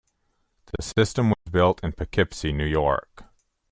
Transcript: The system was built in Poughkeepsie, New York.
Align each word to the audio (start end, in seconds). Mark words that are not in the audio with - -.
The 0.75 0.81
system 0.81 1.29
was 1.29 1.37
built 1.51 1.83
in 1.83 1.91
Poughkeepsie, 1.91 2.51
New 2.51 2.65
York. 2.65 3.25